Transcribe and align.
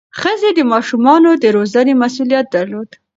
ښځې 0.19 0.49
د 0.57 0.59
ماشومانو 0.71 1.29
د 1.43 1.45
روزنې 1.55 1.93
مسؤلیت 2.03 2.45
درلود. 2.55 2.89